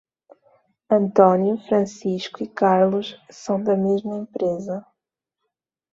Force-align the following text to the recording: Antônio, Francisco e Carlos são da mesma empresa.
Antônio, 0.89 1.59
Francisco 1.59 2.41
e 2.43 2.47
Carlos 2.47 3.21
são 3.29 3.63
da 3.63 3.77
mesma 3.77 4.17
empresa. 4.17 4.83